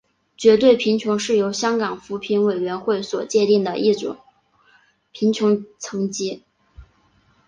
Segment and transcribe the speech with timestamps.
[0.35, 4.17] 绝对贫穷是由香港扶贫委员会所界定的一种
[5.11, 6.41] 贫穷层级。